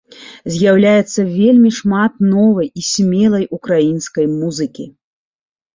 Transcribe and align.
З'яўляецца 0.53 1.25
вельмі 1.39 1.71
шмат 1.81 2.13
новай 2.33 2.67
і 2.83 2.89
смелай 2.91 3.45
ўкраінскай 3.61 4.25
музыкі. 4.39 4.93